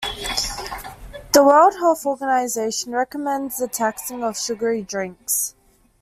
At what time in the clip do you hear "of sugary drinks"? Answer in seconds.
4.23-5.53